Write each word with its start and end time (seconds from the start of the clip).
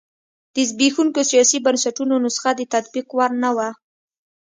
د 0.55 0.57
زبېښونکو 0.69 1.21
سیاسي 1.31 1.57
بنسټونو 1.65 2.15
نسخه 2.25 2.51
د 2.55 2.61
تطبیق 2.73 3.07
وړ 3.13 3.31
نه 3.43 3.49
وه. 3.55 3.69